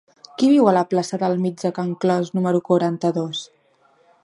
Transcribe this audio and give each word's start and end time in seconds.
Qui 0.41 0.47
viu 0.51 0.69
a 0.69 0.71
la 0.77 0.83
plaça 0.93 1.19
del 1.23 1.35
Mig 1.43 1.59
de 1.65 1.71
Can 1.77 1.93
Clos 2.05 2.33
número 2.39 2.65
quaranta-dos? 2.71 3.45